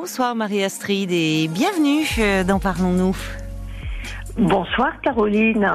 [0.00, 3.16] bonsoir Marie-Astrid et bienvenue euh, dans Parlons-nous.
[4.36, 5.66] Bonsoir Caroline.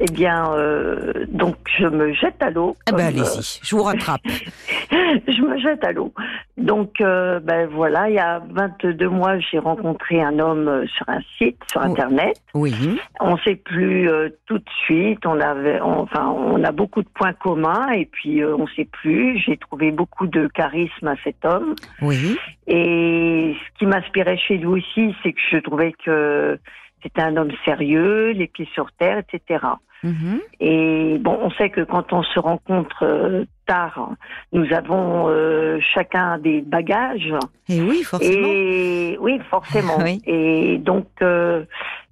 [0.00, 2.76] Eh bien, euh, donc je me jette à l'eau.
[2.88, 4.20] Eh ben allez-y, je vous rattrape.
[4.26, 4.96] euh,
[5.26, 6.12] je me jette à l'eau.
[6.56, 11.08] Donc, euh, ben voilà, il y a 22 mois, j'ai rencontré un homme euh, sur
[11.08, 11.80] un site, sur.
[11.82, 12.40] Internet.
[12.54, 12.72] Oui.
[13.20, 15.26] On s'est plus euh, tout de suite.
[15.26, 18.88] On avait, on- enfin, on a beaucoup de points communs et puis euh, on s'est
[18.90, 19.38] plus.
[19.38, 21.74] J'ai trouvé beaucoup de charisme à cet homme.
[22.02, 22.36] Oui.
[22.68, 26.58] Et ce qui m'inspirait chez lui aussi, c'est que je trouvais que
[27.02, 29.64] c'était un homme sérieux, les pieds sur terre, etc.
[30.04, 30.40] Mhm.
[30.60, 34.10] Et bon, on sait que quand on se rencontre euh, tard,
[34.52, 37.34] nous avons euh, chacun des bagages.
[37.68, 38.48] Et oui, forcément.
[38.48, 39.98] Et oui, forcément.
[40.04, 40.22] Oui.
[40.26, 41.64] Et donc, euh,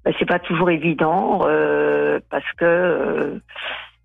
[0.04, 3.40] bah, c'est pas toujours évident euh, parce que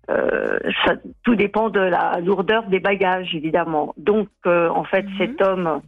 [0.08, 3.94] ça, tout dépend de la lourdeur des bagages, évidemment.
[3.96, 5.14] Donc, en fait, Mhm.
[5.18, 5.80] cet homme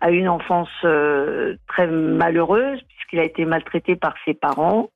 [0.00, 4.90] a une enfance euh, très malheureuse puisqu'il a été maltraité par ses parents.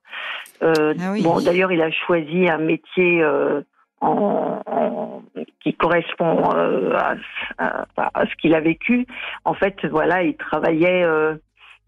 [0.63, 1.23] Euh, Ah oui.
[1.23, 3.23] Bon, d'ailleurs, il a choisi un métier.
[3.23, 3.61] euh,
[4.01, 5.23] en, en-
[5.63, 7.15] qui correspond à,
[7.57, 9.07] à- à ce qu'il a vécu.
[9.47, 11.07] En fait, voilà, il travaillait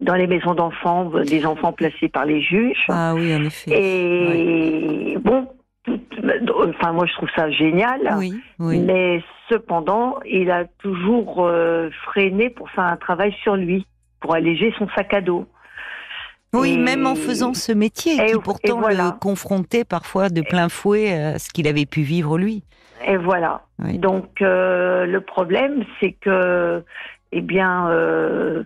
[0.01, 2.85] dans les maisons d'enfants, des enfants placés par les juges.
[2.89, 3.69] Ah oui, en effet.
[3.71, 5.47] Et bon,
[5.87, 7.99] enfin moi je trouve ça génial.
[8.17, 8.79] Oui, oui.
[8.79, 13.85] Mais cependant, il a toujours euh, freiné pour faire un travail sur lui,
[14.19, 15.47] pour alléger son sac à dos.
[16.53, 19.05] Oui, Et- même en faisant ce métier Et- qui pourtant voilà.
[19.05, 22.63] le confrontait parfois de plein fouet à ce qu'il avait pu vivre lui.
[23.05, 23.61] Et voilà.
[23.79, 23.97] Oui.
[23.99, 26.83] Donc euh, le problème, c'est que,
[27.31, 28.63] eh bien, euh,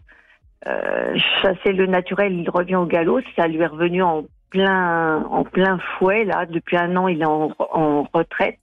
[0.67, 3.19] euh, chasser le naturel, il revient au galop.
[3.35, 6.45] Ça lui est revenu en plein, en plein fouet là.
[6.45, 8.59] Depuis un an, il est en, en retraite.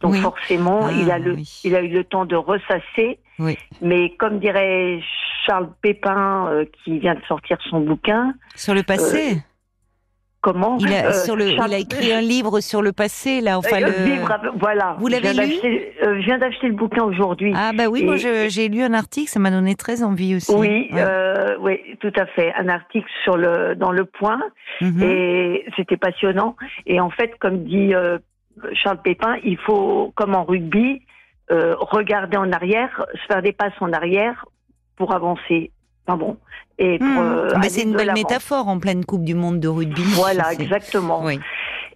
[0.00, 0.18] Donc Oui.
[0.20, 1.60] forcément, Ah, il a le, oui.
[1.64, 3.18] il a eu le temps de ressasser.
[3.38, 3.56] Oui.
[3.82, 5.00] Mais comme dirait
[5.46, 9.42] Charles Pépin, euh, qui vient de sortir son bouquin, Sur le passé,
[10.40, 13.40] comment il, a, euh, sur le, Charles- il a écrit un livre sur le passé,
[13.40, 13.58] là.
[13.58, 14.58] Enfin, Euh, le...
[14.58, 14.96] Voilà.
[14.98, 15.50] Vous l'avez Je viens lu?
[15.50, 17.52] d'acheter- euh, Je viens d'acheter le bouquin aujourd'hui.
[17.56, 20.54] Ah bah oui, moi Et- j'ai lu un article, ça m'a donné très envie aussi.
[20.54, 21.00] Oui, Ouais.
[21.02, 22.52] euh, oui, tout à fait.
[22.54, 24.40] Un article sur le dans le Point
[24.80, 25.02] Mhm.
[25.02, 26.56] et c'était passionnant.
[26.86, 27.92] Et en fait, comme dit
[28.74, 31.02] Charles Pépin, il faut, comme en rugby,
[31.50, 34.44] regarder en arrière, se faire des passes en arrière
[34.96, 35.70] pour avancer.
[36.10, 36.36] Enfin bon.
[36.78, 37.18] Et pour, Mhm.
[37.18, 40.02] euh, aller c'est une belle métaphore en pleine Coupe du Monde de rugby.
[40.14, 41.22] Voilà, exactement.
[41.22, 41.38] Oui.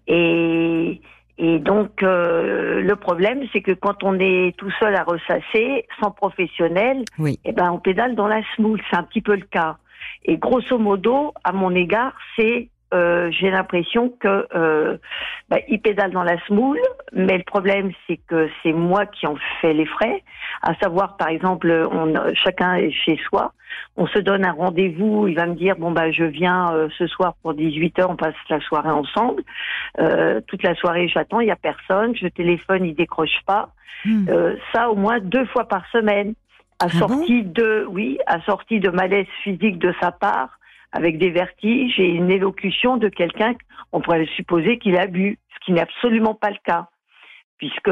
[0.07, 1.01] Et,
[1.39, 6.11] et donc, euh, le problème, c'est que quand on est tout seul à ressasser, sans
[6.11, 7.41] professionnel, Oui.
[7.45, 8.81] eh ben, on pédale dans la semoule.
[8.91, 9.79] C'est un petit peu le cas.
[10.27, 14.97] Et grosso modo, à mon égard, c'est, euh, j'ai l'impression que euh,
[15.49, 16.81] bah, il pédale dans la semoule,
[17.13, 20.23] mais le problème, c'est que c'est moi qui en fais les frais.
[20.63, 23.53] À savoir, par exemple, on, chacun est chez soi.
[23.97, 25.27] On se donne un rendez-vous.
[25.29, 28.17] Il va me dire bon bah je viens euh, ce soir pour 18 h On
[28.17, 29.43] passe la soirée ensemble.
[30.47, 31.41] Toute la soirée, j'attends.
[31.41, 32.15] Il y a personne.
[32.17, 33.71] Je téléphone, il décroche pas.
[34.07, 36.35] Euh, ça au moins deux fois par semaine.
[36.81, 40.59] Assorti de, oui, assorti de malaise physique de sa part,
[40.95, 43.55] avec des vertiges et une élocution de quelqu'un,
[43.93, 46.89] on pourrait supposer qu'il a bu, ce qui n'est absolument pas le cas.
[47.59, 47.91] Puisque.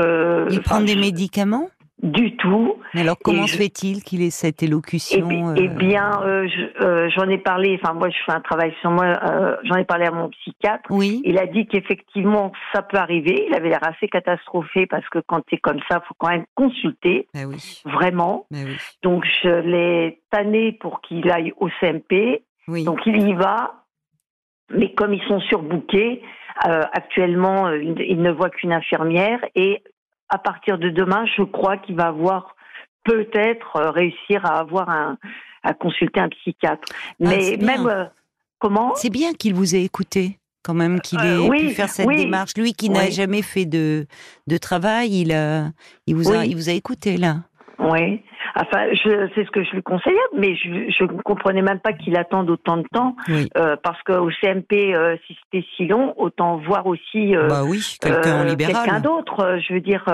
[0.50, 1.68] Il prend des médicaments?
[2.02, 2.74] Du tout.
[2.94, 6.84] Mais alors comment se fait-il qu'il ait cette Eh, élocution euh, eh bien, euh, je-
[6.84, 9.84] euh, j'en ai parlé, enfin moi je fais un travail sur moi, euh, j'en ai
[9.84, 10.82] parlé à mon psychiatre.
[10.90, 11.22] Oui.
[11.24, 13.46] Il a dit qu'effectivement ça peut arriver.
[13.48, 17.28] Il avait l'air assez catastrophé parce que quand c'est comme ça, faut quand même consulter,
[17.34, 17.82] Bah oui.
[17.84, 18.46] vraiment.
[18.50, 18.76] Bah oui.
[19.04, 22.42] Donc je l'ai tanné pour qu'il aille au CMP.
[22.68, 22.84] Oui.
[22.84, 23.84] Donc il y va,
[24.70, 26.22] mais comme ils sont surbookés,
[26.66, 29.82] euh, actuellement euh, il ne voit qu'une infirmière et
[30.28, 32.54] à partir de demain, je crois qu'il va avoir
[33.04, 35.18] peut-être euh, réussir à avoir un
[35.64, 36.88] à consulter un psychiatre.
[37.20, 37.66] Mais Ah, c'est bien.
[37.66, 38.04] même euh,
[38.58, 38.94] comment?
[38.96, 42.16] C'est bien qu'il vous ait écouté, quand même, qu'il ait oui, pu faire cette oui.
[42.16, 42.52] démarche.
[42.56, 44.06] Lui qui n'a jamais fait de,
[44.48, 45.66] de travail, il, a,
[46.06, 47.36] il, vous a, il vous a écouté là.
[47.78, 48.22] Oui.
[48.54, 48.86] Enfin,
[49.34, 52.76] c'est ce que je lui conseillais, mais je, ne comprenais même pas qu'il attende autant
[52.76, 53.48] de temps, Oui.
[53.56, 57.96] euh, parce qu'au CMP, euh, si c'était si long, autant voir aussi euh, bah oui,
[58.00, 59.58] quelqu'un en euh, quelqu'un d'autre.
[59.66, 60.04] Je veux dire,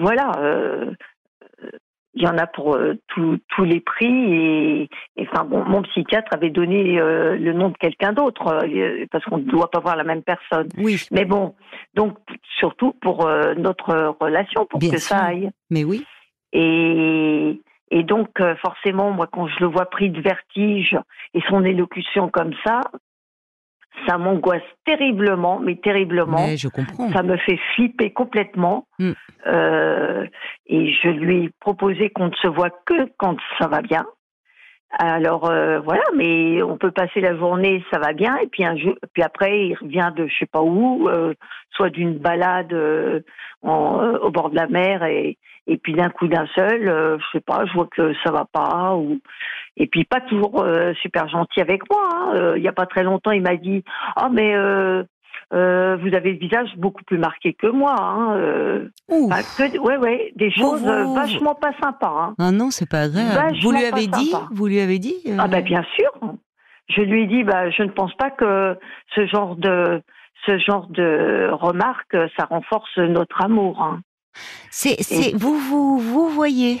[0.00, 0.32] voilà.
[2.14, 2.78] il y en a pour
[3.08, 8.12] tous les prix et, et, enfin bon, mon psychiatre avait donné le nom de quelqu'un
[8.12, 8.58] d'autre
[9.10, 10.68] parce qu'on ne doit pas voir la même personne.
[10.78, 11.54] Oui, Mais bon,
[11.94, 12.16] donc
[12.58, 13.28] surtout pour
[13.58, 15.16] notre relation, pour Bien que sûr.
[15.16, 15.50] ça aille.
[15.70, 16.06] mais oui.
[16.52, 17.60] Et,
[17.90, 20.96] et donc, euh, forcément, moi, quand je le vois pris de vertige
[21.34, 22.80] et son élocution comme ça,
[24.06, 26.46] ça m'angoisse terriblement, mais terriblement.
[26.46, 27.10] Mais je comprends.
[27.12, 28.86] Ça me fait flipper complètement.
[28.98, 29.12] Mm.
[29.46, 30.26] Euh,
[30.66, 34.04] et je lui ai proposé qu'on ne se voit que quand ça va bien.
[34.98, 38.76] Alors euh, voilà, mais on peut passer la journée, ça va bien, et puis un
[38.76, 41.32] jour, puis après il revient de je sais pas où, euh,
[41.70, 43.20] soit d'une balade euh,
[43.62, 47.16] en, euh, au bord de la mer, et, et puis d'un coup d'un seul, euh,
[47.18, 49.18] je sais pas, je vois que ça va pas, ou
[49.78, 52.08] et puis pas toujours euh, super gentil avec moi.
[52.12, 52.54] hein.
[52.56, 53.82] Il y a pas très longtemps, il m'a dit
[54.16, 54.54] ah mais
[55.52, 57.94] euh, vous avez le visage beaucoup plus marqué que moi.
[58.00, 58.88] Hein, euh.
[59.10, 62.14] Enfin, que- ouais, ouais, des choses euh, vachement pas sympas.
[62.30, 62.34] Hein.
[62.38, 63.56] Ah non, c'est pas agréable.
[63.62, 64.48] Vous lui avez dit sympa.
[64.52, 66.10] Vous lui avez dit euh, Ah ben bien sûr.
[66.88, 68.76] Je lui ai dit, bah, je ne pense pas que
[69.14, 70.02] ce genre de
[70.46, 73.80] ce genre de remarques, ça renforce notre amour.
[73.82, 74.00] hein.
[74.70, 76.80] C'est, c'est, vous, vous, vous voyez.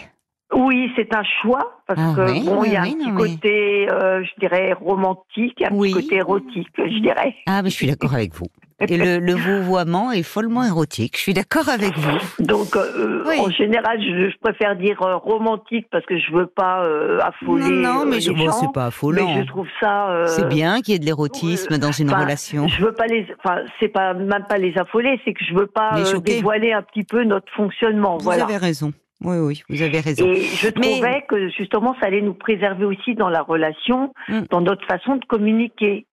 [0.54, 3.14] Oui, c'est un choix parce Ah que oui, bon, il y a oui, un petit
[3.34, 7.34] côté, euh, je dirais romantique, un petit côté érotique, je dirais.
[7.46, 8.46] Ah, mais je suis d'accord avec vous.
[8.88, 11.16] Et le, le vouvoiement est follement érotique.
[11.16, 12.18] Je suis d'accord avec vous.
[12.44, 13.36] Donc, euh, Oui.
[13.38, 17.62] en général, je, je préfère dire euh, romantique parce que je veux pas euh, affoler
[17.70, 19.40] non, non, euh, mais les je, bon, c'est pas mais affolant.
[19.40, 20.10] je trouve ça.
[20.10, 22.66] euh, C'est bien qu'il y ait de l'érotisme dans une relation.
[22.66, 25.68] Je veux pas les, enfin, c'est pas même pas les affoler, c'est que je veux
[25.68, 28.16] pas euh, dévoiler un petit peu notre fonctionnement.
[28.18, 28.44] Vous voilà.
[28.44, 28.92] avez raison.
[29.24, 30.26] Oui, oui, vous avez raison.
[30.26, 34.40] Et je Mais- trouvais que justement, ça allait nous préserver aussi dans la relation, Mm.
[34.50, 36.06] dans notre façon de communiquer.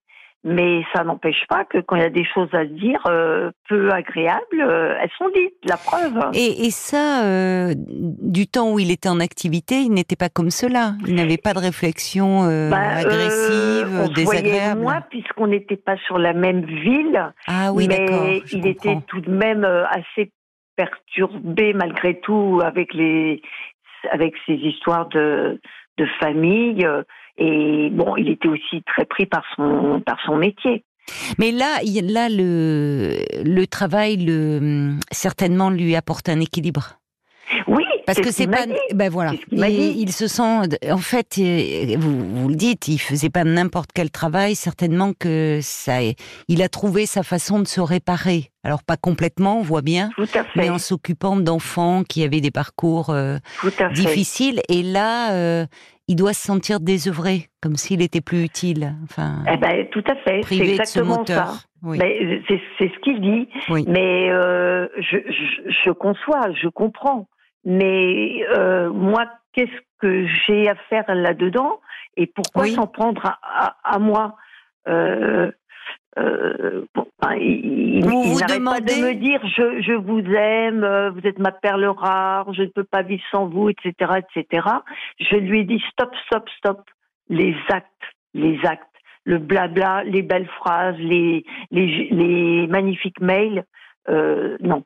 [0.46, 3.52] Mais ça n'empêche pas que quand il y a des choses à se dire euh,
[3.68, 5.54] peu agréables, euh, elles sont dites.
[5.68, 6.18] La preuve.
[6.34, 10.50] Et, et ça, euh, du temps où il était en activité, il n'était pas comme
[10.50, 10.94] cela.
[11.06, 14.80] Il n'avait pas de réflexion Bah, agressive, on se désagréable.
[14.82, 17.34] moins puisqu'on n'était pas sur la même ville.
[17.46, 20.32] Ah oui, mais il était tout de même assez
[20.80, 23.42] perturbé malgré tout avec les
[24.12, 25.60] avec ses histoires de
[25.98, 26.88] de famille
[27.38, 30.86] et bon il était aussi très pris par son par son métier
[31.38, 36.99] Mais là, là le, le travail, le, certainement lui apporte un équilibre.
[38.10, 38.66] Parce que ce c'est pas,
[38.96, 40.42] ben voilà, il, se sent,
[40.90, 41.40] en fait,
[41.98, 45.98] vous, vous le dites, il faisait pas n'importe quel travail, certainement que ça,
[46.48, 48.50] il a trouvé sa façon de se réparer.
[48.64, 52.42] Alors pas complètement, on voit bien, tout à fait mais en s'occupant d'enfants qui avaient
[52.42, 54.62] des parcours euh, tout à fait difficiles.
[54.70, 55.66] Et là, euh,
[56.08, 58.96] il doit se sentir désœuvré, comme s'il était plus utile.
[59.04, 61.48] Enfin, eh ben tout à fait c'est privé de ce moteur.
[61.48, 62.00] ça Oui.
[62.00, 63.86] Mais c'est c'est ce qu'il dit Oui.
[63.88, 67.28] mais euh, je, je je conçois je comprends
[67.66, 71.80] mais euh, moi qu'est-ce que j'ai à faire là-dedans
[72.18, 72.74] et pourquoi Oui.
[72.76, 74.36] s'en prendre à, à, à moi?
[74.88, 75.52] Euh,
[76.18, 77.06] euh, bon,
[77.40, 81.40] il, Vous il vous pas de me dire je, je vous aime, euh, vous êtes
[81.40, 84.68] ma perle rare, je ne peux pas vivre sans vous, etc., etc.
[85.20, 86.82] Je lui ai dit stop, stop, stop.
[87.30, 87.88] Les actes,
[88.34, 88.84] les actes,
[89.24, 93.64] le blabla, les belles phrases, les les, les magnifiques mails,
[94.10, 94.84] euh, non.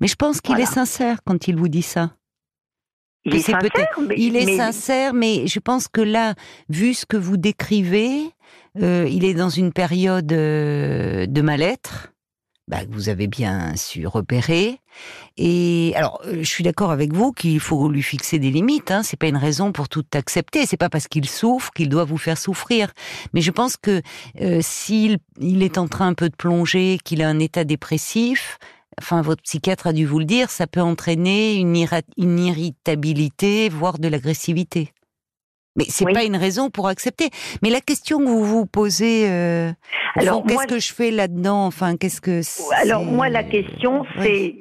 [0.00, 0.70] Mais je pense qu'il Voilà.
[0.70, 2.12] est sincère quand il vous dit ça.
[3.24, 6.34] Il est sincère, mais Il est mais- sincère, mais je pense que là,
[6.70, 8.30] vu ce que vous décrivez,
[8.80, 12.12] euh, il est dans une période euh, de mal-être.
[12.66, 14.78] Bah, que vous avez bien su repérer.
[15.36, 18.90] Et alors, euh, je suis d'accord avec vous qu'il faut lui fixer des limites.
[18.92, 19.02] Hein.
[19.02, 20.66] C'est pas une raison pour tout accepter.
[20.66, 22.92] C'est pas parce qu'il souffre qu'il doit vous faire souffrir.
[23.34, 24.00] Mais je pense que
[24.40, 28.58] euh, s'il il est en train un peu de plonger, qu'il a un état dépressif,
[29.00, 34.08] enfin votre psychiatre a dû vous le dire, ça peut entraîner une, irritabilité, voire de
[34.08, 34.92] l'agressivité.
[35.76, 36.12] Mais c'est Oui.
[36.12, 37.30] pas une raison pour accepter.
[37.62, 39.70] Mais la question que vous vous posez, euh,
[40.16, 41.66] Alors, qu'est-ce que je fais là-dedans?
[41.66, 42.40] Enfin, qu'est-ce que
[42.82, 44.56] Alors moi la question c'est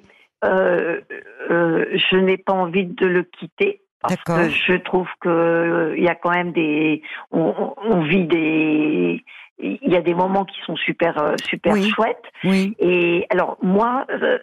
[0.45, 1.01] euh,
[1.49, 6.03] euh, je n'ai pas envie de le quitter parce que je trouve que euh, il
[6.03, 7.01] y a quand même des
[7.31, 9.23] on, vit des
[9.59, 11.89] il y a des moments qui sont super euh, super Oui.
[11.89, 12.23] chouettes.
[12.43, 14.37] Oui, et alors moi euh,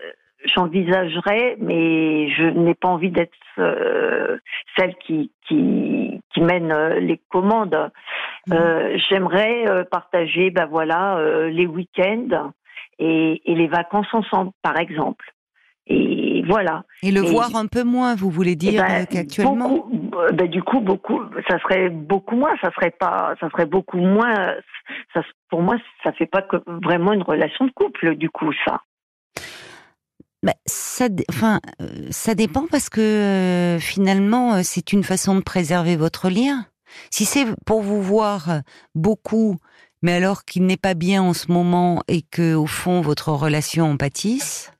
[0.45, 4.37] j'envisagerais mais je n'ai pas envie d'être euh,
[4.77, 7.91] celle qui qui qui mène euh, les commandes.
[8.53, 12.53] Euh, J'aimerais partager, ben voilà, les week-ends
[12.99, 15.33] et, et les vacances ensemble, par exemple.
[15.89, 16.85] Et voilà.
[17.03, 20.31] et le Et- voir un peu moins, vous voulez Eh dire ben, qu'actuellement beaucoup- euh,
[20.33, 22.51] ben, du coup, beaucoup, ça serait beaucoup moins.
[22.63, 24.35] Ça serait pas, ça serait beaucoup moins.
[25.15, 28.81] Ça, pour moi, ça fait pas que vraiment une relation de couple, du coup, ça.
[30.43, 35.97] Bah, ça, enfin, euh, ça dépend parce que euh, finalement, c'est une façon de préserver
[35.97, 36.67] votre lien.
[37.11, 38.61] Si c'est pour vous voir
[38.95, 39.57] beaucoup,
[40.03, 43.87] mais alors qu'il n'est pas bien en ce moment et que au fond votre relation
[43.91, 44.73] en pâtisse,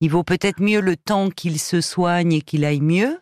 [0.00, 3.18] il vaut peut-être mieux le temps qu'il se soigne et qu'il aille mieux.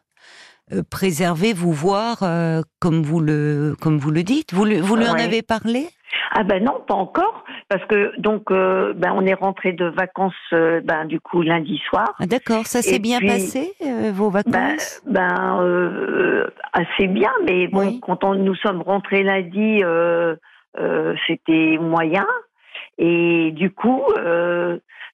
[0.73, 4.53] euh, préserver, vous voir euh, comme vous le comme vous le dites.
[4.53, 5.87] Vous, le- vous lui en avez parlé?
[6.33, 7.45] Ah ben non, pas encore.
[7.69, 11.81] parce que donc euh, ben on est rentré de vacances euh, ben du coup lundi
[11.89, 12.15] soir.
[12.19, 13.73] Ah, D'accord, ça s'est bien passé
[14.13, 15.03] vos Ben, vacances?
[15.07, 18.01] ben assez bien, mais bon, Oui.
[18.01, 19.83] quand on, nous sommes rentrés lundi,
[21.27, 22.27] c'était moyen.
[22.99, 24.03] Et du coup,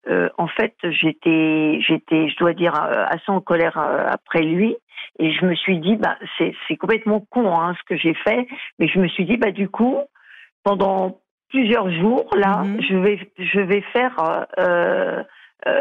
[0.09, 4.77] euh, en fait, j'étais, j'étais, je dois dire, euh, assez en colère euh, après lui.
[5.19, 8.47] Et je me suis dit, bah, c'est, c'est complètement con hein, ce que j'ai fait.
[8.79, 9.99] Mais je me suis dit, bah, du coup,
[10.65, 12.81] pendant plusieurs jours, là, Mhm.
[12.83, 15.23] je vais, je vais faire euh,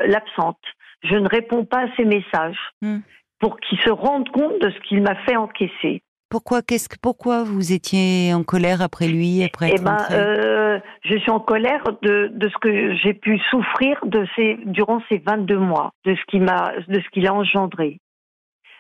[0.05, 0.59] l'absente.
[1.03, 3.01] Je ne réponds pas à ses messages Mhm.
[3.39, 6.03] pour qu'il se rende compte de ce qu'il m'a fait encaisser.
[6.31, 11.17] Pourquoi qu'est-ce que pourquoi vous étiez en colère après lui après Eh ben, euh, je
[11.17, 15.57] suis en colère de, de ce que j'ai pu souffrir de ces, durant ces 22
[15.59, 17.99] mois, de ce qui m'a, de ce qu'il a engendré.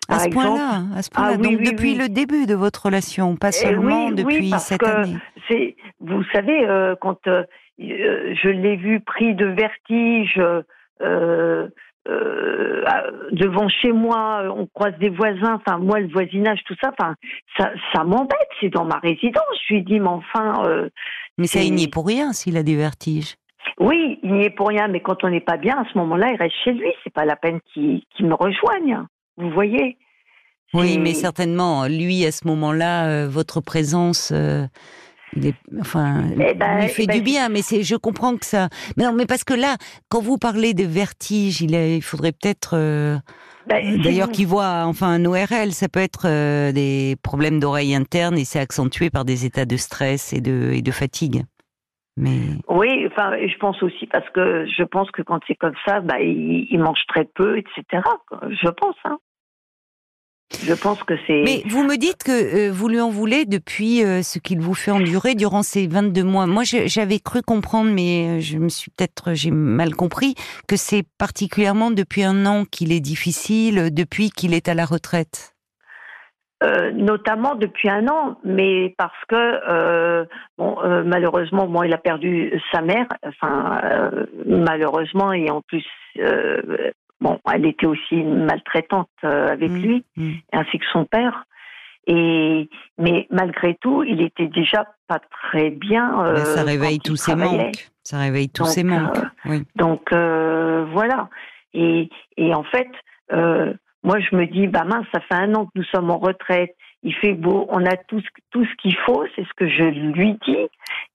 [0.07, 1.33] À Par ce point-là, à ce point-là.
[1.35, 1.97] Ah oui, depuis oui.
[1.97, 5.17] le début de votre relation, pas Eh seulement depuis cette année.
[5.49, 7.43] c'est, vous savez, euh, quand euh,
[7.77, 10.41] je l'ai vu pris de vertige
[12.09, 16.91] euh, euh, devant chez moi, on croise des voisins, enfin moi le voisinage, tout ça,
[16.97, 17.15] enfin
[17.57, 18.37] ça, ça m'embête.
[18.59, 19.43] C'est dans ma résidence.
[19.67, 20.63] Je lui dis, mais enfin.
[20.65, 20.89] euh,
[21.37, 23.35] Mais ça, il n'y est pour rien s'il a des vertiges.
[23.79, 26.31] Oui, il n'y est pour rien, mais quand on n'est pas bien, à ce moment-là,
[26.31, 26.91] il reste chez lui.
[27.03, 29.05] C'est pas la peine qu'il me rejoigne.
[29.37, 29.97] Vous voyez?
[30.73, 34.65] Oui, mais certainement, lui, à ce moment-là, euh, votre présence, euh,
[35.35, 37.49] il est, enfin, Eh ben, lui fait eh ben, du bien.
[37.49, 38.69] Mais c'est, je comprends que ça.
[38.97, 39.77] Mais non, mais parce que là,
[40.09, 43.17] quand vous parlez de vertige, il, a- il faudrait peut-être, euh,
[43.67, 48.37] Ben, d'ailleurs, qu'il voit, enfin, un ORL, ça peut être euh, des problèmes d'oreille interne
[48.37, 51.43] et c'est accentué par des états de stress et de et de fatigue.
[52.17, 56.01] Mais Oui, enfin, je pense aussi parce que je pense que quand c'est comme ça,
[56.01, 58.03] bah, il, il mange très peu, etc.
[58.49, 58.95] Je pense.
[59.05, 59.17] Hein.
[60.59, 61.41] Je pense que c'est.
[61.43, 64.73] Mais vous me dites que euh, vous lui en voulez depuis euh, ce qu'il vous
[64.73, 66.45] fait endurer durant ces 22 mois.
[66.45, 70.35] Moi, j'avais cru comprendre, mais euh, je me suis peut-être, j'ai mal compris,
[70.67, 75.55] que c'est particulièrement depuis un an qu'il est difficile, depuis qu'il est à la retraite.
[76.63, 80.27] Euh, notamment depuis un an, mais parce que
[80.59, 84.11] bon, malheureusement, bon, il a perdu sa mère, enfin
[84.45, 85.83] malheureusement, et en plus,
[87.21, 90.31] bon, elle était aussi maltraitante euh, avec Mm, lui, mm.
[90.53, 91.45] ainsi que son père.
[92.07, 96.25] Et mais malgré tout, il était déjà pas très bien.
[96.25, 97.57] euh, ça réveille quand il tous travaillait.
[97.65, 97.91] manques.
[98.03, 99.17] Ça réveille tous manques.
[99.19, 99.63] euh, oui.
[99.75, 101.29] Donc euh, voilà.
[101.73, 102.89] Et, et en fait,
[103.31, 103.71] euh,
[104.03, 106.75] moi je me dis, bah mince, ça fait un an que nous sommes en retraite.
[107.03, 109.83] Il fait beau, on a tout, ce- tout ce qu'il faut, c'est ce que je
[109.83, 110.67] lui dis.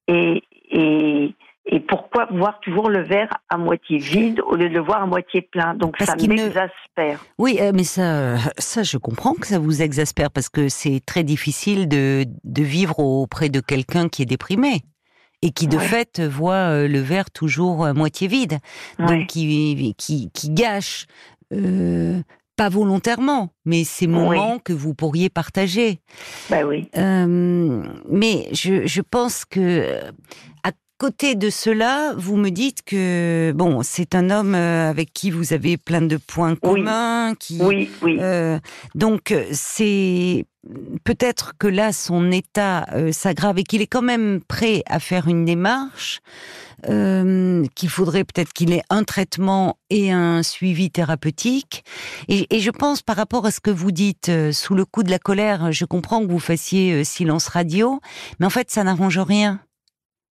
[0.08, 1.34] Et, et,
[1.66, 5.06] et pourquoi voir toujours le verre à moitié vide au lieu de le voir à
[5.06, 5.74] moitié plein?
[5.74, 7.24] Donc Parce ça qu'il ne- m'exaspère.
[7.38, 11.24] Oui, euh, mais ça, ça, je comprends que ça vous exaspère parce que c'est très
[11.24, 14.82] difficile de, de vivre auprès de quelqu'un qui est déprimé
[15.42, 15.82] et qui de Ouais.
[15.82, 18.58] fait voit euh, le verre toujours à moitié vide,
[18.98, 19.06] Ouais.
[19.18, 21.06] donc qui, qui, qui gâche.
[21.52, 22.20] euh,
[22.56, 26.00] pas volontairement, mais ces moments que vous pourriez partager.
[26.48, 26.88] Bah oui.
[26.96, 30.00] Euh, mais je, je pense que
[30.64, 35.30] à côté de cela, vous me dites que bon, c'est un homme euh, avec qui
[35.30, 36.80] vous avez plein de points Oui.
[36.80, 38.16] communs, qui Oui, oui.
[38.20, 38.58] euh,
[38.94, 40.46] donc euh, c'est
[41.04, 45.28] peut-être que là son état euh, s'aggrave et qu'il est quand même prêt à faire
[45.28, 46.20] une démarche.
[46.88, 51.84] euh, qu'il faudrait peut-être qu'il ait un traitement et un suivi thérapeutique.
[52.28, 55.02] Et, et je pense par rapport à ce que vous dites, euh, sous le coup
[55.02, 58.00] de la colère, je comprends que vous fassiez euh, silence radio,
[58.38, 59.60] mais en fait ça n'arrange rien.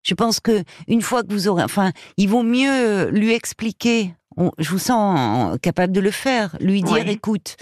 [0.04, 4.14] Je pense que une fois que vous aurez, enfin, il vaut mieux lui expliquer.
[4.36, 6.56] On- je vous sens capable de le faire.
[6.60, 7.10] Lui dire, Oui.
[7.12, 7.56] écoute,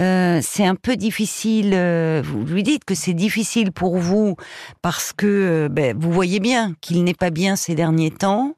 [0.00, 1.70] euh, c'est un peu difficile.
[1.74, 4.34] euh, vous lui dites que c'est difficile pour vous
[4.82, 8.54] parce que euh, ben, vous voyez bien qu'il n'est pas bien ces derniers temps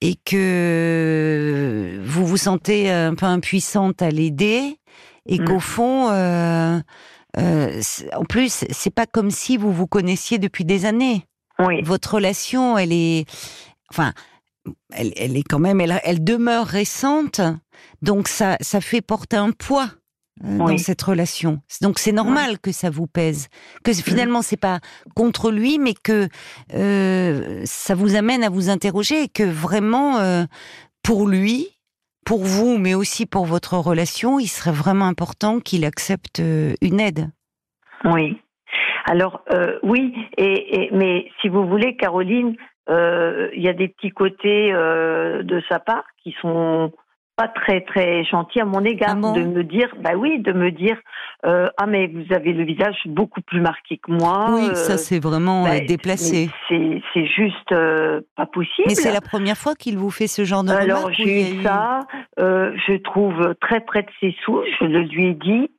[0.00, 4.78] et que vous vous sentez un peu impuissante à l'aider
[5.26, 5.44] et Mm.
[5.44, 6.78] qu'au fond, euh,
[7.38, 7.82] euh,
[8.16, 11.26] en plus, c'est pas comme si vous vous connaissiez depuis des années
[11.58, 11.82] oui.
[11.82, 13.26] votre relation, elle est,
[13.90, 14.12] enfin,
[14.92, 17.40] elle, elle est quand même, elle, elle demeure récente,
[18.02, 19.90] donc ça, ça fait porter un poids
[20.44, 21.60] euh, dans cette relation.
[21.80, 23.48] Donc c'est normal que ça vous pèse,
[23.84, 24.80] que finalement c'est pas
[25.14, 26.28] contre lui, mais que
[26.74, 30.44] euh, ça vous amène à vous interroger et que vraiment euh,
[31.02, 31.70] pour lui.
[32.24, 36.98] Pour vous, mais aussi pour votre relation, il serait vraiment important qu'il accepte euh, une
[36.98, 37.30] aide.
[38.04, 38.40] Oui.
[39.08, 42.56] Alors euh, oui, et, et- mais si vous voulez, Caroline,
[42.90, 46.92] euh, il y a des petits côtés euh, de sa part qui sont
[47.36, 50.52] pas très très gentil à mon égard Ah bon de me dire bah oui de
[50.52, 50.96] me dire
[51.44, 54.96] euh, ah mais vous avez le visage beaucoup plus marqué que moi oui, euh, ça
[54.96, 56.48] c'est vraiment bah, déplacé.
[56.66, 58.86] c'est c'est juste euh, pas possible.
[58.88, 62.00] Mais c'est la première fois qu'il vous fait ce genre de alors j'ai eu ça
[62.38, 65.70] je trouve très près de ses sous je le lui ai dit.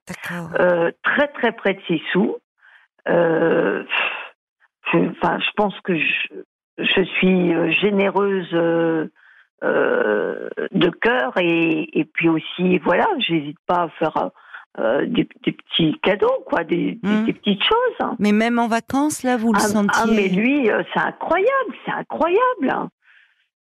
[1.04, 2.36] Très très près de ses sous
[3.10, 3.84] euh,
[4.92, 6.36] je, enfin je pense que je,
[6.78, 9.08] je suis euh, généreuse euh,
[9.64, 14.32] euh, de cœur et, et puis aussi voilà j'hésite pas à faire
[15.08, 18.16] des, des petits cadeaux quoi des, des petites choses hein.
[18.20, 21.94] Mais même en vacances, là, vous le ah, sentiez ah, mais lui c'est incroyable c'est
[21.94, 22.90] incroyable hein.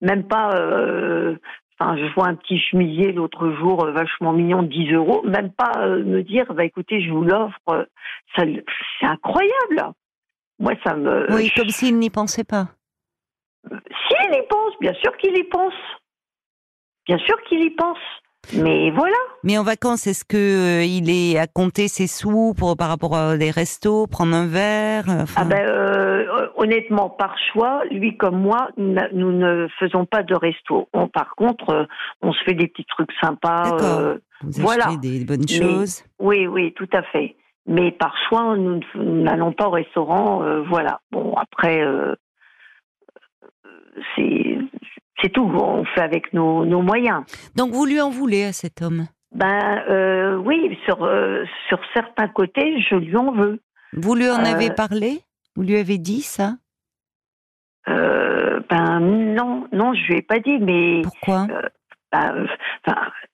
[0.02, 1.38] même pas euh,
[1.80, 5.24] Enfin, je vois un petit chemisier l'autre jour, euh, vachement mignon, 10 euros.
[5.26, 7.58] Même pas euh, me dire, bah écoutez, je vous l'offre.
[7.70, 7.86] euh,
[8.36, 8.44] ça,
[9.00, 9.94] c'est incroyable.
[10.60, 11.32] Moi, ça me.
[11.34, 12.68] Oui, comme s'il n'y pensait pas.
[13.70, 15.74] S'il y pense, bien sûr qu'il y pense.
[17.08, 17.98] Bien sûr qu'il y pense.
[18.52, 19.16] Mais voilà.
[19.44, 20.36] Mais en vacances, est-ce que
[20.82, 24.48] euh, il est à compter ses sous pour par rapport à des restos, prendre un
[24.48, 30.06] verre euh, enfin, Ah ben, euh, honnêtement, par choix, lui comme moi, nous ne faisons
[30.06, 30.88] pas de resto.
[30.94, 31.86] On, par contre, euh,
[32.22, 33.78] on se fait des petits trucs sympas.
[34.42, 34.88] Vous voilà.
[35.02, 36.04] des bonnes Mais- choses.
[36.20, 37.36] oui, oui, tout à fait.
[37.66, 40.44] Mais par choix, nous n'allons pas au restaurant.
[40.70, 41.00] voilà.
[41.14, 41.82] Bon, après,
[44.16, 44.58] c'est
[45.22, 45.44] c'est tout.
[45.54, 47.24] On fait avec nos, nos moyens.
[47.56, 49.08] Donc vous lui en voulez à cet homme?
[49.34, 53.60] Ben euh, oui, sur euh, sur certains côtés, je lui en veux.
[53.94, 55.22] Vous lui en Euh, avez parlé?
[55.56, 56.54] Vous lui avez dit ça?
[58.70, 61.48] Ben non, non, je lui ai pas dit, mais Pourquoi?
[62.12, 62.48] ben,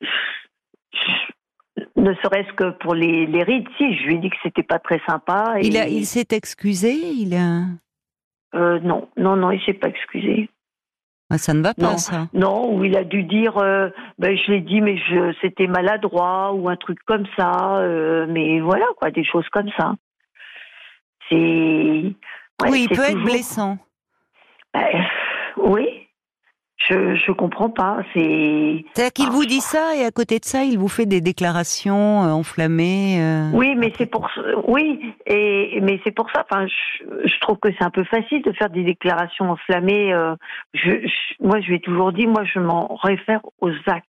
[0.01, 4.63] je- ne serait-ce que pour les, les rides, si, je lui ai dit que c'était
[4.63, 5.55] pas très sympa.
[5.59, 7.65] Et, Il, a- il s'est excusé Il a...
[8.53, 10.49] non, non, non, il s'est pas excusé.
[11.31, 11.97] Ah, ça ne va pas, Non.
[11.97, 12.27] ça.
[12.33, 16.53] Non, ou il a dû dire, euh, ben je l'ai dit, mais je c'était maladroit
[16.53, 17.77] ou un truc comme ça.
[17.79, 19.93] euh, mais voilà, quoi, des choses comme ça.
[21.29, 22.13] C'est ouais,
[22.71, 23.77] oui, il peut être blessant.
[24.73, 24.87] Ben,
[25.57, 25.98] oui,
[26.87, 27.97] je je comprends pas.
[28.13, 29.31] C'est C'est-à-dire qu'il Ah.
[29.33, 33.21] vous dit ça et à côté de ça, il vous fait des déclarations euh, enflammées.
[33.21, 34.29] euh, oui, mais c'est pour
[34.67, 36.45] oui et mais c'est pour ça.
[36.49, 40.13] Enfin, je, je trouve que c'est un peu facile de faire des déclarations enflammées.
[40.13, 40.35] euh,
[40.73, 44.05] je, je- moi, je lui ai toujours dit, moi, je m'en réfère aux actes.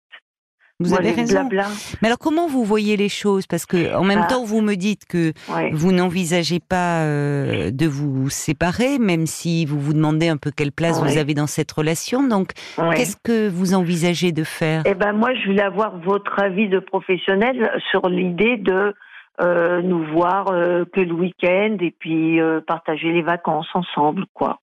[0.80, 1.40] Vous Moi, avez raison.
[1.44, 1.66] blabla,
[2.00, 3.46] Mais alors, comment vous voyez les choses?
[3.46, 4.28] Parce que en même Ah.
[4.28, 5.70] temps, vous me dites que ouais.
[5.74, 10.72] vous n'envisagez pas euh, de vous séparer, même si vous vous demandez un peu quelle
[10.72, 12.26] place vous avez dans cette relation.
[12.26, 12.96] Donc, ouais.
[12.96, 14.82] qu'est-ce que vous envisagez de faire?
[14.86, 18.94] Eh ben moi, je voulais avoir votre avis de professionnel sur l'idée de
[19.42, 24.60] euh, nous voir euh, que le week-end et puis partager les vacances ensemble, quoi.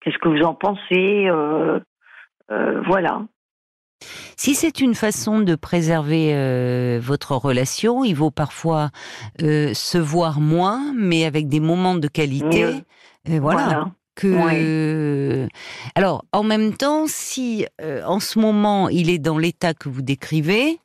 [0.00, 1.28] Qu'est-ce que vous en pensez?
[2.86, 3.22] Voilà.
[4.36, 8.90] Si c'est une façon de préserver euh, votre relation, il vaut parfois
[9.42, 12.64] euh, se voir moins, mais avec des moments de qualité.
[13.28, 13.90] Euh, voilà.
[14.14, 15.46] que
[15.94, 20.02] alors en même temps si euh, en ce moment il est dans l'état que vous
[20.02, 20.80] décrivez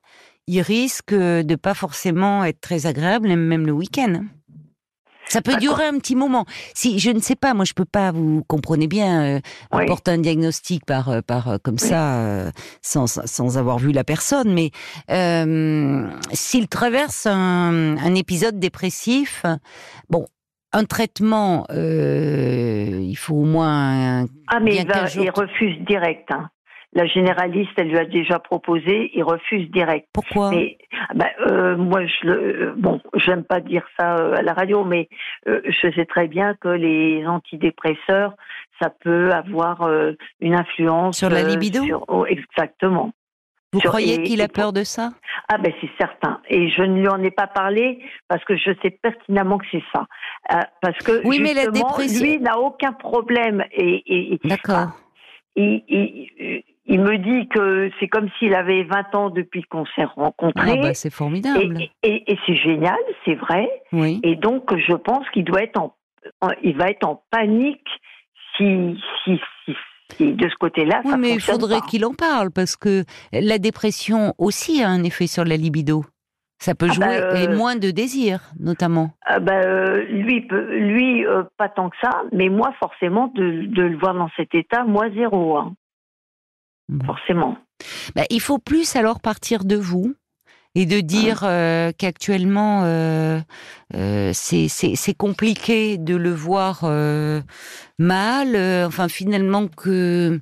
[0.46, 4.24] il risque de pas forcément être très agréable même le week-end
[5.28, 6.46] ça peut durer un petit moment.
[6.76, 9.40] Si je ne sais pas, moi je peux pas, vous comprenez bien, euh,
[9.74, 9.84] Oui.
[9.84, 14.04] apporter un diagnostic par euh, par euh, comme ça euh, sans sans avoir vu la
[14.04, 14.72] personne, mais
[15.10, 19.46] euh, s'il traverse un, un épisode dépressif,
[20.10, 20.26] bon,
[20.72, 26.30] un traitement, euh, il faut au moins un- Ah mais il, va, il refuse direct.
[26.32, 26.50] hein.
[26.96, 30.08] La généraliste, elle lui a déjà proposé, il refuse direct.
[30.14, 30.52] pourquoi?
[30.52, 30.78] Mais
[31.16, 32.34] bah, euh, moi, je le,
[32.68, 35.10] euh, bon, j'aime pas dire ça euh, à la radio, mais
[35.48, 38.36] euh, je sais très bien que les antidépresseurs,
[38.80, 41.84] ça peut avoir euh, une influence Sur la libido?
[41.84, 43.12] sur- oh, Exactement.
[43.72, 45.10] Vous sur- croyez qu'il a peur de ça?
[45.50, 46.42] Ah ben c'est certain.
[46.48, 49.84] Et je ne lui en ai pas parlé parce que je sais pertinemment que c'est
[49.92, 50.06] ça.
[50.52, 54.40] Euh, parce que Oui, mais la justement, dépression- lui n'a aucun problème et, et- et-
[54.44, 54.90] D'accord.
[55.56, 60.04] il, il- il me dit que c'est comme s'il avait 20 ans depuis qu'on s'est
[60.04, 60.72] rencontrés.
[60.80, 61.78] Ah bah c'est formidable.
[61.82, 63.70] et- et- et c'est génial, c'est vrai.
[63.92, 64.20] Oui.
[64.24, 65.96] Et donc, je pense qu'il doit être en,
[66.42, 67.88] en- il va être en panique
[68.58, 69.40] si, si,
[70.18, 73.04] si, de ce côté-là, Oui, ça mais il fonctionne faudrait qu'il en parle parce que
[73.32, 76.04] la dépression aussi a un effet sur la libido.
[76.60, 79.10] Ça peut Ah jouer bah, euh, et moins de désir, notamment.
[79.26, 83.82] Ah ben, euh, lui, lui, euh, pas tant que ça, mais moi, forcément, de, de
[83.84, 85.74] le voir dans cet état, moi zéro, hein.
[86.94, 87.06] Bon.
[87.06, 87.58] forcément.
[88.16, 90.14] Bah, il faut plus alors partir de vous
[90.76, 93.40] et de dire euh, qu'actuellement euh,
[93.96, 97.42] euh, c'est compliqué de le voir euh,
[97.98, 98.56] mal.
[98.86, 100.40] enfin, finalement que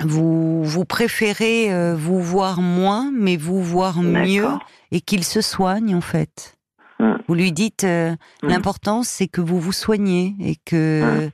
[0.00, 4.48] vous, vous préférez vous voir moins, mais vous voir mieux
[4.90, 6.56] et qu'il se soigne en fait.
[6.98, 7.14] Mm.
[7.26, 7.86] Vous lui dites
[8.42, 11.30] l'important c'est que vous vous soignez et que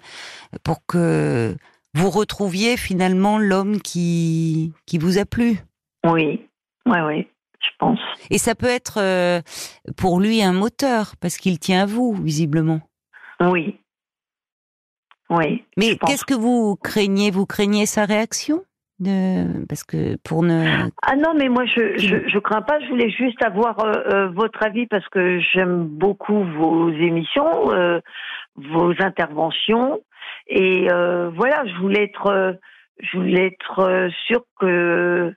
[0.63, 1.57] pour que
[1.95, 5.59] vous retrouviez finalement l'homme qui qui vous a plu?
[6.05, 6.47] Oui,
[6.87, 7.29] oui, oui,
[7.61, 8.01] je pense.
[8.31, 9.41] Et ça peut être euh,
[9.97, 12.81] pour lui un moteur parce qu'il tient à vous visiblement.
[13.41, 13.79] Oui,
[15.31, 15.65] oui.
[15.77, 17.31] Mais qu'est-ce que vous craignez?
[17.31, 18.63] Vous craignez sa réaction?
[19.01, 19.67] De...
[19.67, 20.89] Parce que pour ne.
[21.03, 22.79] Ah non, mais moi je, je, je crains pas.
[22.81, 27.99] Je voulais juste avoir euh, euh, votre avis parce que j'aime beaucoup vos émissions, euh,
[28.55, 30.01] vos interventions,
[30.47, 32.59] et voilà, je voulais être,
[33.01, 35.35] je voulais être sûr que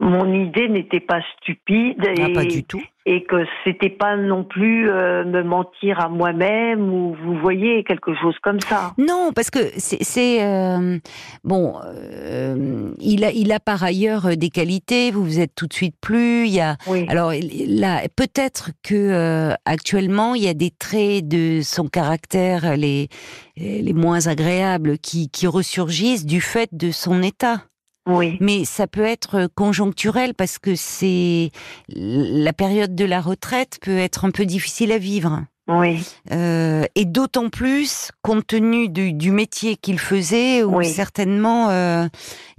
[0.00, 2.82] mon idée n'était pas stupide ah, et, pas du tout.
[3.06, 8.14] Et que c'était pas non plus euh, me mentir à moi-même ou vous voyez quelque
[8.14, 8.92] chose comme ça.
[8.96, 10.98] Non, parce que c'est euh,
[11.44, 11.74] bon.
[11.84, 15.10] Euh, il a il a par ailleurs des qualités.
[15.10, 16.46] Vous vous êtes tout de suite plus.
[16.46, 16.76] Il y a
[17.08, 17.32] alors
[17.66, 23.08] là peut-être que actuellement il y a des traits de son caractère les
[23.56, 27.64] les moins agréables qui qui ressurgissent du fait de son état.
[28.06, 28.36] Oui.
[28.40, 31.50] Mais ça peut être conjoncturel parce que c'est
[31.88, 35.44] la période de la retraite peut être un peu difficile à vivre.
[35.66, 36.04] Oui.
[36.30, 42.06] Euh, et d'autant plus compte tenu du, du métier qu'il faisait, où certainement euh,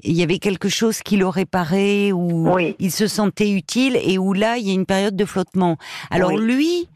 [0.03, 4.33] il y avait quelque chose qui le réparait, où il se sentait utile, et où
[4.33, 5.77] là il y a une période de flottement.
[6.09, 6.89] Alors lui,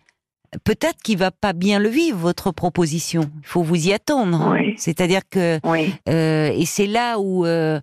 [0.63, 3.29] peut-être qu'il va pas bien le vivre votre proposition.
[3.41, 4.55] Il faut vous y attendre.
[4.77, 5.59] C'est-à-dire que
[6.07, 7.79] euh, et c'est là où euh,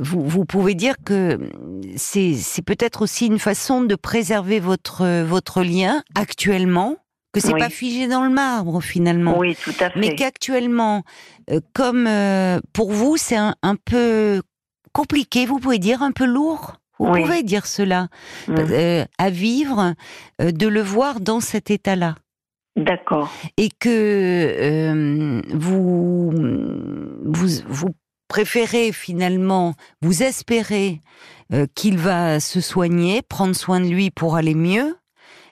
[0.00, 1.38] vous, vous pouvez dire que
[1.96, 6.96] c'est c'est peut-être aussi une façon de préserver votre votre lien actuellement
[7.32, 9.38] que c'est pas figé dans le marbre finalement.
[9.38, 10.00] Oui, tout à fait.
[10.00, 11.04] Mais qu'actuellement,
[11.50, 12.08] euh, comme
[12.72, 14.42] pour vous, c'est un, un peu
[14.92, 16.79] compliqué, vous pouvez dire un peu lourd?
[17.00, 18.08] Vous pouvez dire cela
[18.46, 18.54] mm.
[18.58, 19.94] euh, à vivre,
[20.40, 22.14] euh, de le voir dans cet état-là.
[22.76, 23.32] D'accord.
[23.56, 26.30] Et que euh, vous,
[27.24, 27.90] vous, vous
[28.28, 31.00] préférez finalement, vous espérez
[31.74, 34.94] qu'il va se soigner, prendre soin de lui pour aller mieux,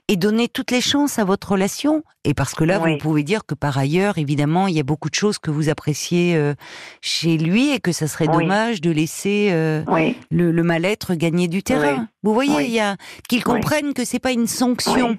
[0.09, 2.03] et donner toutes les chances à votre relation.
[2.25, 5.11] Et parce que là, vous pouvez dire que par ailleurs, évidemment, il y a beaucoup
[5.11, 6.55] de choses que vous appréciez euh,
[7.03, 9.83] chez lui et que ça serait dommage de laisser euh,
[10.31, 12.09] le, mal-être gagner du terrain.
[12.23, 12.97] Vous voyez, il y a
[13.29, 15.19] qu'ils comprennent que c'est pas une sanction.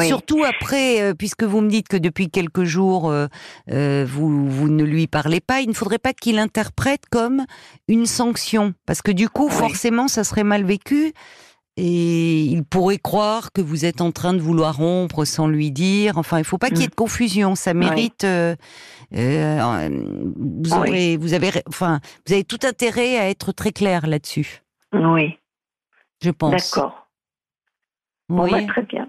[0.00, 3.12] Surtout après, euh, puisque vous me dites que depuis quelques jours
[3.68, 7.44] vous, vous ne lui parlez pas, il ne faudrait pas qu'il interprète comme
[7.86, 11.12] une sanction, parce que du coup, forcément, ça serait mal vécu
[11.76, 16.16] et il pourrait croire que vous êtes en train de vouloir rompre sans lui dire.
[16.16, 17.54] Enfin, il faut pas qu'il y ait de confusion.
[17.54, 18.24] Ça mérite.
[18.24, 18.56] Euh,
[19.14, 19.88] euh,
[20.36, 24.62] vous aurez, vous avez, enfin, vous avez tout intérêt à être très clair là-dessus.
[24.92, 25.38] Oui.
[26.22, 26.52] Je pense.
[26.52, 27.08] D'accord.
[28.28, 29.05] Bon, bah, très bien.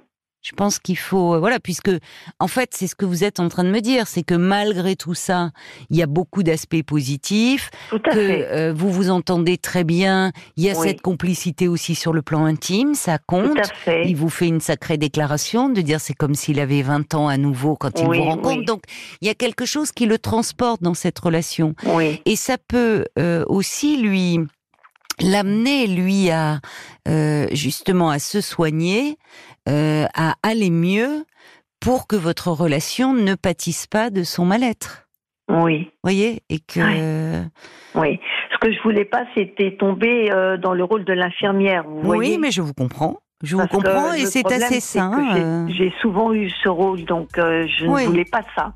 [0.48, 1.92] Je pense qu'il faut, euh, voilà, puisque
[2.40, 4.96] en fait, c'est ce que vous êtes en train de me dire, c'est que malgré
[4.96, 5.52] tout ça,
[5.90, 10.32] il y a beaucoup d'aspects positifs, que euh, vous vous entendez très bien.
[10.56, 13.58] Il y a cette complicité aussi sur le plan intime, ça compte.
[14.06, 17.36] Il vous fait une sacrée déclaration de dire c'est comme s'il avait 20 ans à
[17.36, 18.64] nouveau quand il vous rencontre.
[18.64, 18.84] Donc
[19.20, 21.76] il y a quelque chose qui le transporte dans cette relation.
[22.26, 24.40] Et ça peut euh, aussi lui
[25.20, 26.62] l'amener lui à
[27.52, 29.18] justement à se soigner
[29.68, 31.26] euh, à aller mieux
[31.80, 35.08] pour que votre relation ne pâtisse pas de son mal-être.
[35.50, 35.92] Oui.
[36.04, 37.44] Voyez et que.
[37.96, 38.20] Oui.
[38.52, 41.86] Ce que je voulais pas, c'était tomber euh, dans le rôle de l'infirmière.
[41.88, 43.18] Oui, mais je vous comprends.
[43.44, 45.36] Je vous comprends et c'est assez sain.
[45.38, 45.68] Euh.
[45.70, 48.74] J'ai souvent eu ce rôle, donc je ne voulais pas ça.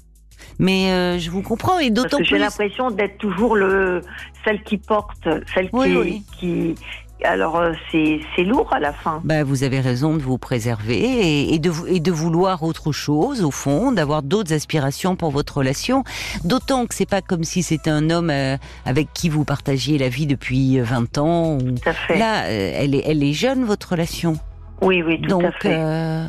[0.59, 2.25] Mais je vous comprends et d'autant plus.
[2.25, 4.01] J'ai l'impression d'être toujours le
[4.45, 6.75] celle qui porte, celle qui, qui
[7.23, 9.21] alors euh, c'est lourd à la fin.
[9.23, 13.51] Ben, vous avez raison de vous préserver et, de, et de vouloir autre chose au
[13.51, 16.03] fond, d'avoir d'autres aspirations pour votre relation.
[16.43, 20.09] D'autant que c'est pas comme si c'était un homme euh, avec qui vous partagiez la
[20.09, 21.57] vie depuis 20 euh, ans.
[21.59, 22.17] Tout à fait.
[22.17, 24.37] Là, elle est, elle est jeune votre relation.
[24.81, 25.75] Oui, oui, tout Donc, à fait.
[25.75, 26.27] Euh,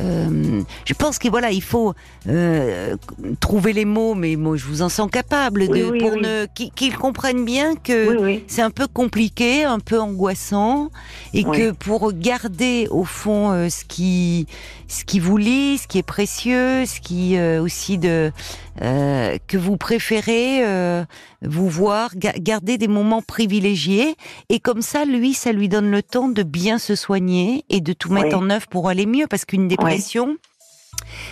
[0.00, 1.94] je pense qu'il voilà, il faut
[2.28, 2.96] euh,
[3.40, 7.44] trouver les mots, mais moi je vous en sens capable de pour ne qu'ils comprennent
[7.44, 10.90] bien que c'est un peu compliqué, un peu angoissant,
[11.32, 14.46] et que pour garder au fond euh, ce qui
[14.88, 18.32] ce qui vous lie, ce qui est précieux, ce qui euh, aussi de
[18.82, 21.04] euh, que vous préférez euh,
[21.42, 24.16] vous voir, garder des moments privilégiés,
[24.48, 27.92] et comme ça, lui, ça lui donne le temps de bien se soigner et de
[27.92, 30.36] tout mettre en œuvre pour aller mieux, parce qu'une dépression.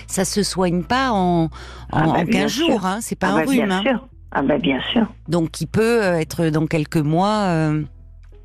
[0.07, 1.49] ça se soigne pas en,
[1.93, 3.67] en, 15 ah bah, jours, hein, c'est pas ah un bah, rhume.
[3.67, 3.83] Bien hein.
[3.83, 4.09] sûr.
[4.35, 5.07] Ah ben bien sûr.
[5.29, 7.45] Donc il peut euh, être dans quelques mois.
[7.49, 7.83] euh,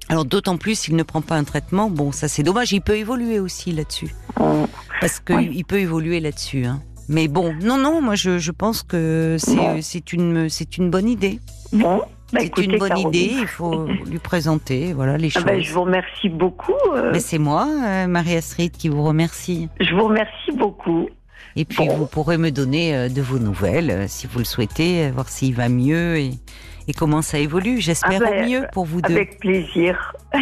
[0.10, 1.90] alors d'autant plus s'il ne prend pas un traitement.
[1.90, 2.72] Bon, ça c'est dommage.
[2.74, 4.68] Il peut évoluer aussi là-dessus, On-
[5.02, 5.50] parce que Oui.
[5.54, 6.66] il peut évoluer là-dessus.
[6.66, 6.82] hein.
[7.10, 8.02] Mais bon, non, non.
[8.02, 11.40] Moi, je, je pense que c'est une c'est une bonne idée.
[11.72, 12.02] Bon,
[12.34, 13.08] bah, c'est une bonne Caroline.
[13.08, 13.34] idée.
[13.40, 15.46] Il faut lui présenter, voilà les Ah choses.
[15.46, 16.74] ben, je vous remercie beaucoup.
[16.94, 19.70] euh, Mais c'est moi, euh, Marie-Astrid, qui vous remercie.
[19.80, 21.10] je vous remercie beaucoup.
[21.56, 21.96] Et puis Bon.
[21.96, 25.56] vous pourrez me donner euh, de vos nouvelles, euh, si vous le souhaitez, voir s'il
[25.56, 26.32] va mieux et,
[26.88, 27.80] et comment ça évolue.
[27.82, 29.14] J'espère Ah ben, au mieux pour vous deux.
[29.16, 30.14] Avec plaisir.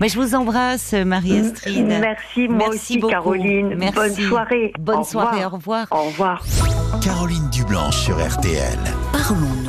[0.00, 1.86] Mais je vous embrasse, Marie-Astrid.
[1.86, 3.12] Merci, moi Merci aussi, beaucoup.
[3.12, 3.74] Caroline.
[3.76, 3.94] Merci.
[3.94, 4.72] Bonne soirée.
[4.78, 5.86] Bonne Au soirée, revoir.
[5.92, 6.42] au revoir.
[6.42, 7.00] Au revoir.
[7.02, 8.78] Caroline Dublanche sur RTL.
[9.12, 9.62] Parlons-nous.